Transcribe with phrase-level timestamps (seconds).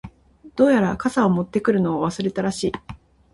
[0.55, 2.71] •どうやら、傘を持ってくるのを忘れたらしい。